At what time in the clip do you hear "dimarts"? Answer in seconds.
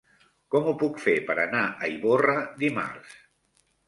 2.65-3.13